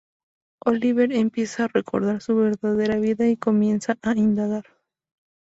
Oliver 0.65 1.13
empieza 1.13 1.65
a 1.65 1.67
recordar 1.67 2.23
su 2.23 2.35
verdadera 2.35 2.97
vida 2.97 3.27
y 3.29 3.37
comienza 3.37 3.99
a 4.01 4.13
indagar. 4.13 4.65